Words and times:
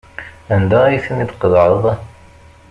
Anda 0.53 0.79
ay 0.85 0.99
ten-id-tqeḍɛeḍ? 1.05 1.85